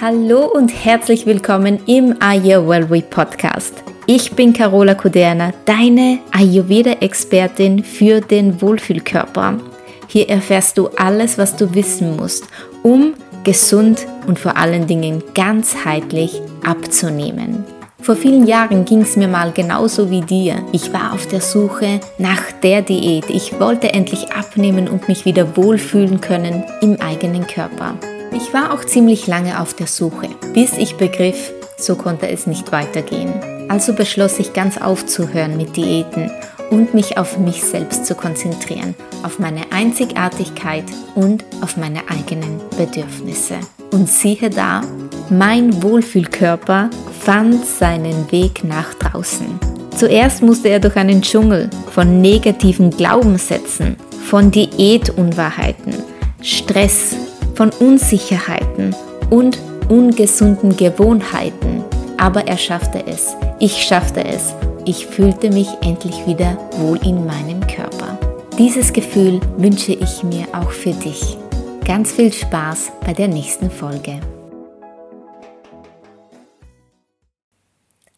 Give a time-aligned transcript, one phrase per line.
[0.00, 3.84] Hallo und herzlich willkommen im Ayurveda Podcast.
[4.06, 9.58] Ich bin Carola Kuderna, deine Ayurveda-Expertin für den Wohlfühlkörper.
[10.06, 12.44] Hier erfährst du alles, was du wissen musst,
[12.82, 13.12] um
[13.44, 17.66] gesund und vor allen Dingen ganzheitlich abzunehmen.
[18.00, 20.64] Vor vielen Jahren ging es mir mal genauso wie dir.
[20.72, 23.28] Ich war auf der Suche nach der Diät.
[23.28, 27.96] Ich wollte endlich abnehmen und mich wieder wohlfühlen können im eigenen Körper.
[28.32, 32.70] Ich war auch ziemlich lange auf der Suche, bis ich begriff, so konnte es nicht
[32.72, 33.32] weitergehen.
[33.68, 36.30] Also beschloss ich ganz aufzuhören mit Diäten
[36.70, 43.56] und mich auf mich selbst zu konzentrieren, auf meine Einzigartigkeit und auf meine eigenen Bedürfnisse.
[43.90, 44.82] Und siehe da,
[45.28, 49.58] mein Wohlfühlkörper fand seinen Weg nach draußen.
[49.96, 55.94] Zuerst musste er durch einen Dschungel von negativen Glaubenssätzen, von Diätunwahrheiten,
[56.40, 57.16] Stress,
[57.60, 58.96] von Unsicherheiten
[59.28, 59.58] und
[59.90, 61.84] ungesunden Gewohnheiten.
[62.16, 63.36] Aber er schaffte es.
[63.58, 64.54] Ich schaffte es.
[64.86, 68.18] Ich fühlte mich endlich wieder wohl in meinem Körper.
[68.56, 71.36] Dieses Gefühl wünsche ich mir auch für dich.
[71.84, 74.20] Ganz viel Spaß bei der nächsten Folge.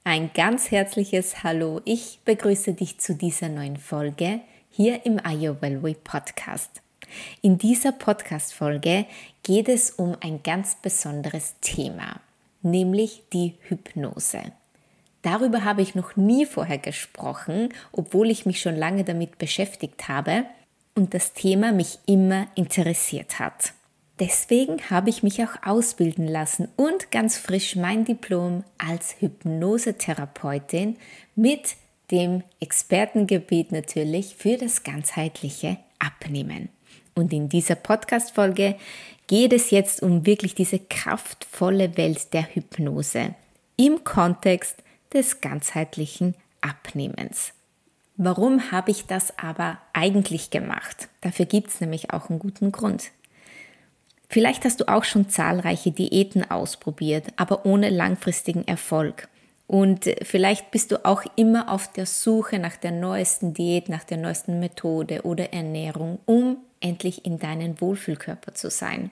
[0.04, 1.80] Ein ganz herzliches Hallo.
[1.84, 4.38] Ich begrüße dich zu dieser neuen Folge
[4.70, 6.81] hier im Ayurveda Podcast.
[7.40, 9.06] In dieser Podcast-Folge
[9.42, 12.20] geht es um ein ganz besonderes Thema,
[12.62, 14.40] nämlich die Hypnose.
[15.22, 20.44] Darüber habe ich noch nie vorher gesprochen, obwohl ich mich schon lange damit beschäftigt habe
[20.94, 23.72] und das Thema mich immer interessiert hat.
[24.20, 30.96] Deswegen habe ich mich auch ausbilden lassen und ganz frisch mein Diplom als Hypnosetherapeutin
[31.34, 31.76] mit
[32.10, 36.68] dem Expertengebiet natürlich für das ganzheitliche Abnehmen.
[37.14, 38.76] Und in dieser Podcast-Folge
[39.26, 43.34] geht es jetzt um wirklich diese kraftvolle Welt der Hypnose
[43.76, 44.76] im Kontext
[45.12, 47.52] des ganzheitlichen Abnehmens.
[48.16, 51.08] Warum habe ich das aber eigentlich gemacht?
[51.22, 53.10] Dafür gibt es nämlich auch einen guten Grund.
[54.28, 59.28] Vielleicht hast du auch schon zahlreiche Diäten ausprobiert, aber ohne langfristigen Erfolg.
[59.66, 64.18] Und vielleicht bist du auch immer auf der Suche nach der neuesten Diät, nach der
[64.18, 69.10] neuesten Methode oder Ernährung, um endlich in deinen Wohlfühlkörper zu sein.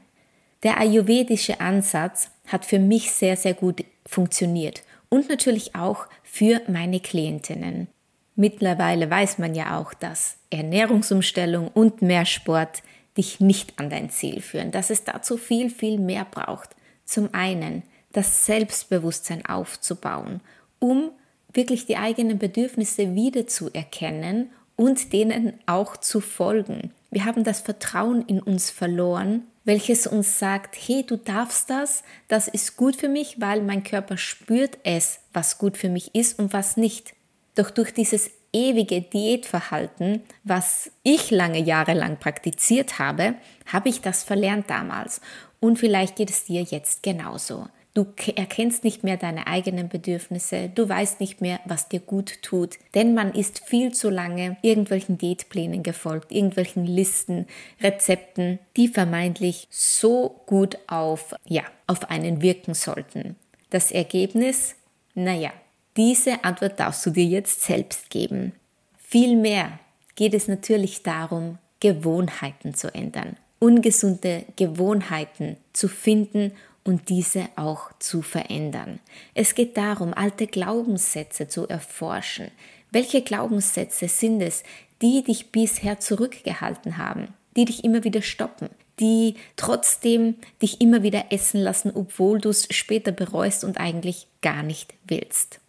[0.63, 7.01] Der ayurvedische Ansatz hat für mich sehr, sehr gut funktioniert und natürlich auch für meine
[7.01, 7.89] Klientinnen.
[8.37, 12.83] Mittlerweile weiß man ja auch, dass Ernährungsumstellung und mehr Sport
[13.17, 16.71] dich nicht an dein Ziel führen, dass es dazu viel, viel mehr braucht.
[17.05, 17.83] Zum einen
[18.13, 20.41] das Selbstbewusstsein aufzubauen,
[20.79, 21.11] um
[21.53, 26.93] wirklich die eigenen Bedürfnisse wieder zu erkennen und denen auch zu folgen.
[27.11, 32.49] Wir haben das Vertrauen in uns verloren, welches uns sagt, hey, du darfst das, das
[32.49, 36.53] ist gut für mich, weil mein Körper spürt es, was gut für mich ist und
[36.53, 37.15] was nicht.
[37.57, 43.35] Doch durch dieses ewige Diätverhalten, was ich lange Jahre lang praktiziert habe,
[43.67, 45.21] habe ich das verlernt damals.
[45.61, 47.69] Und vielleicht geht es dir jetzt genauso.
[48.01, 52.79] Du erkennst nicht mehr deine eigenen Bedürfnisse, du weißt nicht mehr, was dir gut tut,
[52.95, 57.47] denn man ist viel zu lange irgendwelchen Diätplänen gefolgt, irgendwelchen Listen,
[57.83, 63.37] Rezepten, die vermeintlich so gut auf, ja, auf einen wirken sollten.
[63.69, 64.77] Das Ergebnis?
[65.15, 65.53] Naja,
[65.99, 68.53] diese Antwort darfst du dir jetzt selbst geben.
[68.97, 69.79] Vielmehr
[70.15, 76.53] geht es natürlich darum, Gewohnheiten zu ändern, ungesunde Gewohnheiten zu finden
[76.85, 79.01] und diese auch zu verändern.
[79.35, 82.51] Es geht darum, alte Glaubenssätze zu erforschen.
[82.91, 84.63] Welche Glaubenssätze sind es,
[85.03, 88.69] die dich bisher zurückgehalten haben, die dich immer wieder stoppen,
[88.99, 94.63] die trotzdem dich immer wieder essen lassen, obwohl du es später bereust und eigentlich gar
[94.63, 95.61] nicht willst?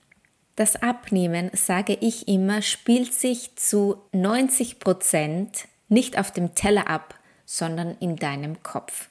[0.55, 7.15] Das Abnehmen, sage ich immer, spielt sich zu 90 Prozent nicht auf dem Teller ab,
[7.45, 9.09] sondern in deinem Kopf.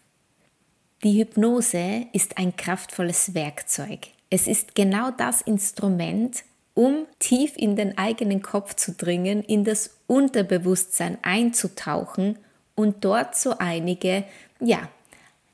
[1.02, 4.08] Die Hypnose ist ein kraftvolles Werkzeug.
[4.28, 6.44] Es ist genau das Instrument,
[6.74, 12.38] um tief in den eigenen Kopf zu dringen, in das Unterbewusstsein einzutauchen
[12.74, 14.24] und dort so einige,
[14.60, 14.90] ja,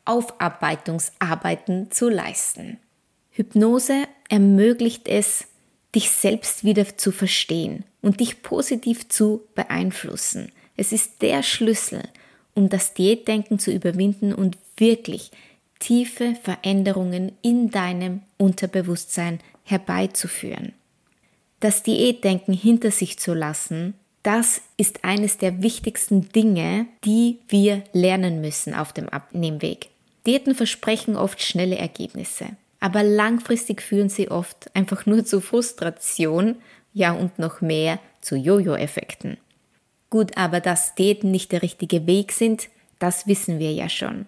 [0.04, 2.78] Aufarbeitungsarbeiten zu leisten.
[3.30, 5.46] Hypnose ermöglicht es,
[5.94, 10.50] dich selbst wieder zu verstehen und dich positiv zu beeinflussen.
[10.76, 12.02] Es ist der Schlüssel,
[12.56, 15.30] um das Diätdenken zu überwinden und wirklich
[15.78, 20.72] tiefe Veränderungen in deinem Unterbewusstsein herbeizuführen.
[21.60, 28.40] Das Diätdenken hinter sich zu lassen, das ist eines der wichtigsten Dinge, die wir lernen
[28.40, 29.90] müssen auf dem Abnehmweg.
[30.26, 32.48] Diäten versprechen oft schnelle Ergebnisse,
[32.80, 36.56] aber langfristig führen sie oft einfach nur zu Frustration,
[36.92, 39.36] ja und noch mehr zu Jojo-Effekten.
[40.10, 42.68] Gut, aber dass Diäten nicht der richtige Weg sind,
[42.98, 44.26] das wissen wir ja schon.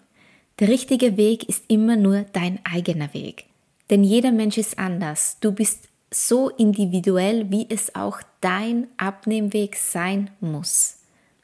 [0.59, 3.45] Der richtige Weg ist immer nur dein eigener Weg.
[3.91, 5.39] Denn jeder Mensch ist anders.
[5.41, 10.99] Du bist so individuell, wie es auch dein Abnehmweg sein muss.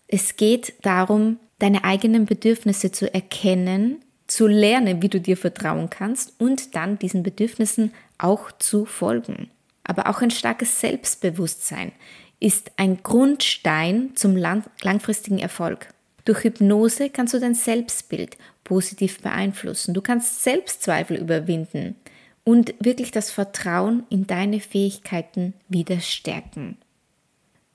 [0.08, 6.34] Es geht darum, deine eigenen Bedürfnisse zu erkennen, zu lernen, wie du dir vertrauen kannst
[6.40, 9.50] und dann diesen Bedürfnissen auch zu folgen.
[9.84, 11.92] Aber auch ein starkes Selbstbewusstsein
[12.44, 15.88] ist ein Grundstein zum langfristigen Erfolg.
[16.26, 19.94] Durch Hypnose kannst du dein Selbstbild positiv beeinflussen.
[19.94, 21.96] Du kannst Selbstzweifel überwinden
[22.44, 26.76] und wirklich das Vertrauen in deine Fähigkeiten wieder stärken.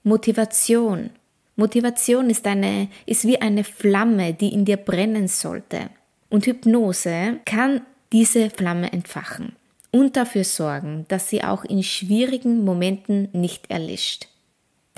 [0.04, 1.10] Motivation.
[1.56, 5.90] Motivation ist eine, ist wie eine Flamme, die in dir brennen sollte.
[6.30, 7.82] Und Hypnose kann
[8.14, 9.56] diese Flamme entfachen
[9.90, 14.28] und dafür sorgen, dass sie auch in schwierigen Momenten nicht erlischt.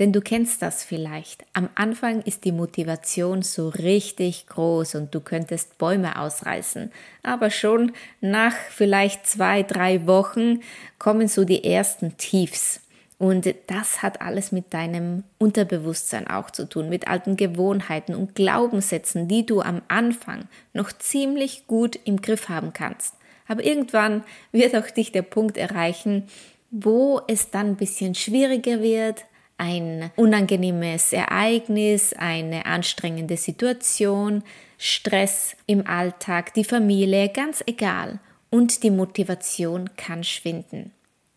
[0.01, 1.45] Denn du kennst das vielleicht.
[1.53, 6.91] Am Anfang ist die Motivation so richtig groß und du könntest Bäume ausreißen.
[7.21, 10.61] Aber schon nach vielleicht zwei, drei Wochen
[10.97, 12.81] kommen so die ersten Tiefs.
[13.19, 19.27] Und das hat alles mit deinem Unterbewusstsein auch zu tun, mit alten Gewohnheiten und Glaubenssätzen,
[19.27, 23.13] die du am Anfang noch ziemlich gut im Griff haben kannst.
[23.47, 26.27] Aber irgendwann wird auch dich der Punkt erreichen,
[26.71, 29.25] wo es dann ein bisschen schwieriger wird,
[29.61, 34.43] ein unangenehmes Ereignis, eine anstrengende Situation,
[34.79, 38.19] Stress im Alltag, die Familie, ganz egal.
[38.49, 40.91] Und die Motivation kann schwinden.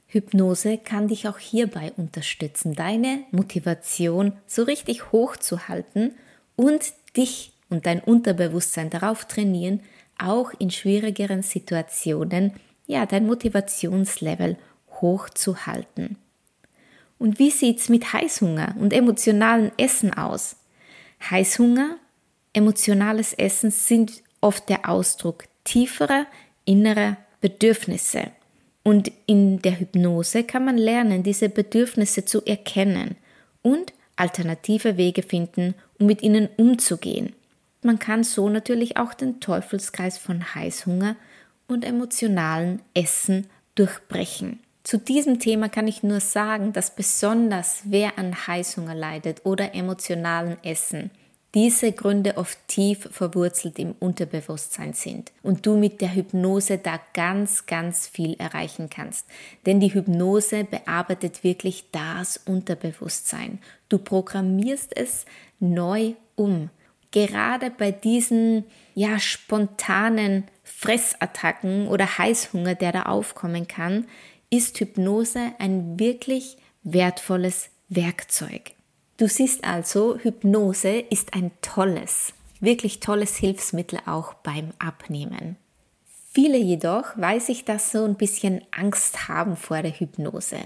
[0.06, 6.14] Hypnose kann dich auch hierbei unterstützen, deine Motivation so richtig hoch zu halten
[6.56, 9.80] und dich und dein Unterbewusstsein darauf trainieren,
[10.18, 12.54] auch in schwierigeren Situationen,
[12.86, 14.56] ja, dein Motivationslevel
[15.00, 16.16] hoch zu halten.
[17.24, 20.56] Und wie sieht's mit Heißhunger und emotionalen Essen aus?
[21.30, 21.96] Heißhunger,
[22.52, 26.26] emotionales Essen sind oft der Ausdruck tieferer
[26.66, 28.24] innerer Bedürfnisse.
[28.82, 33.16] Und in der Hypnose kann man lernen, diese Bedürfnisse zu erkennen
[33.62, 37.32] und alternative Wege finden, um mit ihnen umzugehen.
[37.80, 41.16] Man kann so natürlich auch den Teufelskreis von Heißhunger
[41.68, 44.60] und emotionalen Essen durchbrechen.
[44.84, 50.62] Zu diesem Thema kann ich nur sagen, dass besonders wer an Heißhunger leidet oder emotionalen
[50.62, 51.10] Essen,
[51.54, 57.64] diese Gründe oft tief verwurzelt im Unterbewusstsein sind und du mit der Hypnose da ganz,
[57.64, 59.26] ganz viel erreichen kannst.
[59.64, 63.60] Denn die Hypnose bearbeitet wirklich das Unterbewusstsein.
[63.88, 65.24] Du programmierst es
[65.60, 66.68] neu um.
[67.10, 68.64] Gerade bei diesen
[68.94, 74.06] ja spontanen Fressattacken oder Heißhunger, der da aufkommen kann,
[74.56, 78.72] ist Hypnose ein wirklich wertvolles Werkzeug.
[79.16, 85.56] Du siehst also, Hypnose ist ein tolles, wirklich tolles Hilfsmittel auch beim Abnehmen.
[86.32, 90.58] Viele jedoch, weiß ich, dass so ein bisschen Angst haben vor der Hypnose.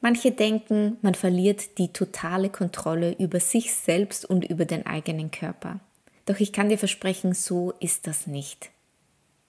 [0.00, 5.80] Manche denken, man verliert die totale Kontrolle über sich selbst und über den eigenen Körper.
[6.24, 8.70] Doch ich kann dir versprechen, so ist das nicht.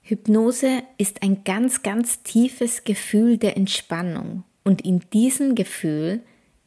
[0.09, 6.21] Hypnose ist ein ganz, ganz tiefes Gefühl der Entspannung und in diesem Gefühl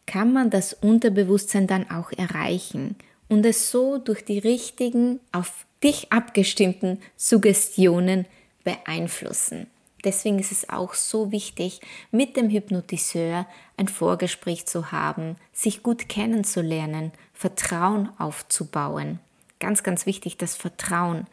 [0.06, 2.94] kann man das Unterbewusstsein dann auch erreichen
[3.28, 8.26] und es so durch die richtigen, auf dich abgestimmten Suggestionen
[8.62, 9.66] beeinflussen.
[10.04, 11.80] Deswegen ist es auch so wichtig,
[12.12, 19.18] mit dem Hypnotiseur ein Vorgespräch zu haben, sich gut kennenzulernen, Vertrauen aufzubauen.
[19.58, 21.26] Ganz, ganz wichtig, das Vertrauen.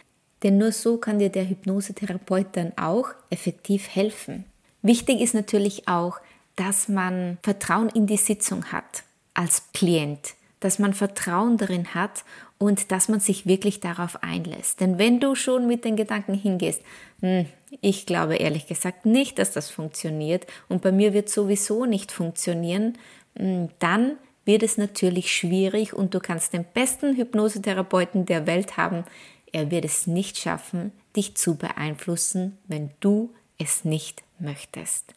[0.43, 4.46] Denn nur so kann dir der Hypnosetherapeut dann auch effektiv helfen.
[4.81, 6.19] Wichtig ist natürlich auch,
[6.55, 9.03] dass man Vertrauen in die Sitzung hat
[9.34, 12.24] als Klient, dass man Vertrauen darin hat
[12.58, 14.81] und dass man sich wirklich darauf einlässt.
[14.81, 16.81] Denn wenn du schon mit den Gedanken hingehst,
[17.22, 17.46] hm,
[17.81, 22.98] ich glaube ehrlich gesagt nicht, dass das funktioniert und bei mir wird sowieso nicht funktionieren,
[23.38, 29.03] hm, dann wird es natürlich schwierig und du kannst den besten Hypnosetherapeuten der Welt haben.
[29.51, 35.13] Er wird es nicht schaffen, dich zu beeinflussen, wenn du es nicht möchtest.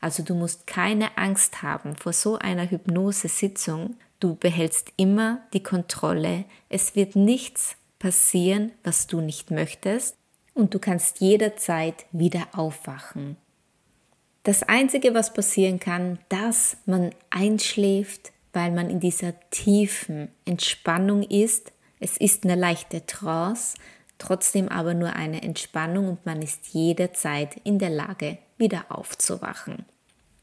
[0.00, 3.96] Also du musst keine Angst haben vor so einer Hypnosesitzung.
[4.20, 6.44] Du behältst immer die Kontrolle.
[6.68, 10.16] Es wird nichts passieren, was du nicht möchtest.
[10.54, 13.36] Und du kannst jederzeit wieder aufwachen.
[14.42, 21.72] Das Einzige, was passieren kann, dass man einschläft, weil man in dieser tiefen Entspannung ist.
[22.00, 23.76] Es ist eine leichte Trance.
[24.18, 29.84] trotzdem aber nur eine Entspannung und man ist jederzeit in der Lage, wieder aufzuwachen.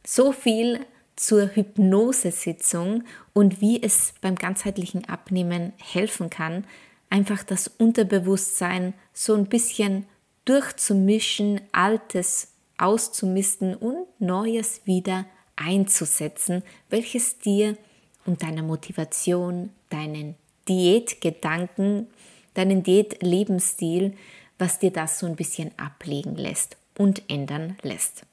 [0.05, 6.65] So viel zur Hypnosesitzung und wie es beim ganzheitlichen Abnehmen helfen kann,
[7.09, 10.05] einfach das Unterbewusstsein so ein bisschen
[10.45, 17.77] durchzumischen, Altes auszumisten und Neues wieder einzusetzen, welches dir
[18.25, 20.35] und deiner Motivation, deinen
[20.67, 22.07] Diätgedanken,
[22.53, 24.13] deinen Diätlebensstil,
[24.57, 28.23] was dir das so ein bisschen ablegen lässt und ändern lässt.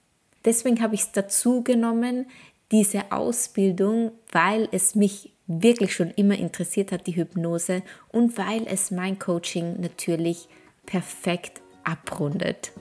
[0.44, 2.26] Deswegen habe ich es dazu genommen,
[2.70, 7.82] diese Ausbildung, weil es mich wirklich schon immer interessiert hat, die Hypnose,
[8.12, 10.49] und weil es mein Coaching natürlich
[10.87, 12.72] perfekt abrundet.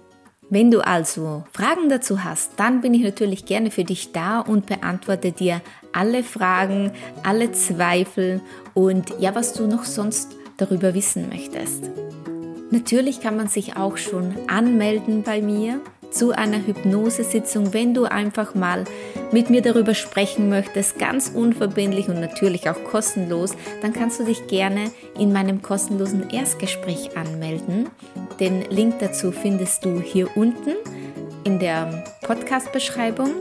[0.51, 4.65] Wenn du also Fragen dazu hast, dann bin ich natürlich gerne für dich da und
[4.65, 5.61] beantworte dir
[5.93, 6.91] alle Fragen,
[7.21, 8.41] alle Zweifel
[8.73, 11.91] und ja, was du noch sonst darüber wissen möchtest.
[12.71, 18.55] Natürlich kann man sich auch schon anmelden bei mir zu einer Hypnosesitzung, wenn du einfach
[18.55, 18.85] mal
[19.31, 24.47] mit mir darüber sprechen möchtest, ganz unverbindlich und natürlich auch kostenlos, dann kannst du dich
[24.47, 27.89] gerne in meinem kostenlosen Erstgespräch anmelden.
[28.39, 30.75] Den Link dazu findest du hier unten
[31.43, 33.31] in der Podcast-Beschreibung.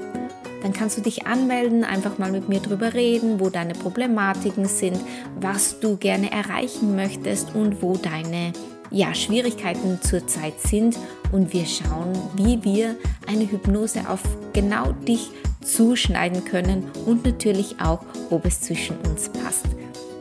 [0.62, 4.98] Dann kannst du dich anmelden, einfach mal mit mir drüber reden, wo deine Problematiken sind,
[5.40, 8.52] was du gerne erreichen möchtest und wo deine
[8.90, 10.96] ja, Schwierigkeiten zurzeit sind
[11.32, 14.20] und wir schauen, wie wir eine Hypnose auf
[14.52, 15.30] genau dich
[15.62, 19.66] zuschneiden können und natürlich auch, ob es zwischen uns passt.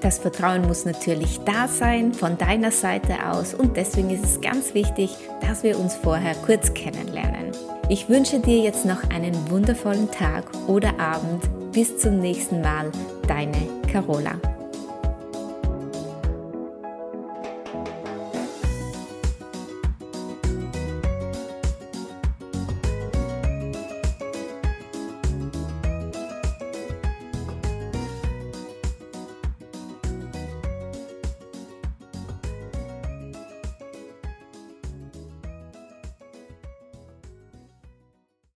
[0.02, 4.74] Das Vertrauen muss natürlich da sein von deiner Seite aus und deswegen ist es ganz
[4.74, 7.52] wichtig, dass wir uns vorher kurz kennenlernen.
[7.90, 11.44] Ich wünsche dir jetzt noch einen wundervollen Tag oder Abend.
[11.72, 12.92] Bis zum nächsten Mal,
[13.28, 13.58] deine
[13.92, 14.57] Carola.